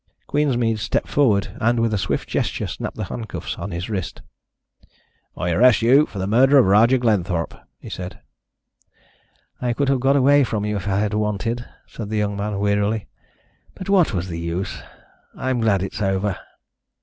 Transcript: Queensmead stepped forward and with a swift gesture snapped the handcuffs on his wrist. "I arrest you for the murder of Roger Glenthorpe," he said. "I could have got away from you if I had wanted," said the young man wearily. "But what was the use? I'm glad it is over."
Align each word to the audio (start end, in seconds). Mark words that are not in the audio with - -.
Queensmead 0.27 0.79
stepped 0.79 1.07
forward 1.07 1.55
and 1.61 1.79
with 1.79 1.93
a 1.93 1.97
swift 1.99 2.27
gesture 2.27 2.65
snapped 2.65 2.95
the 2.97 3.03
handcuffs 3.03 3.55
on 3.59 3.69
his 3.69 3.87
wrist. 3.87 4.23
"I 5.37 5.51
arrest 5.51 5.83
you 5.83 6.07
for 6.07 6.17
the 6.17 6.25
murder 6.25 6.57
of 6.57 6.65
Roger 6.65 6.97
Glenthorpe," 6.97 7.53
he 7.77 7.87
said. 7.87 8.19
"I 9.61 9.73
could 9.73 9.89
have 9.89 9.99
got 9.99 10.15
away 10.15 10.43
from 10.43 10.65
you 10.65 10.75
if 10.77 10.87
I 10.87 10.97
had 11.01 11.13
wanted," 11.13 11.65
said 11.85 12.09
the 12.09 12.17
young 12.17 12.35
man 12.35 12.57
wearily. 12.57 13.09
"But 13.75 13.89
what 13.89 14.11
was 14.11 14.27
the 14.27 14.39
use? 14.39 14.81
I'm 15.35 15.59
glad 15.59 15.83
it 15.83 15.93
is 15.93 16.01
over." 16.01 16.35